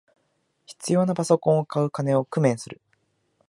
[0.65, 2.81] 必要なパソコンを買う金を工面する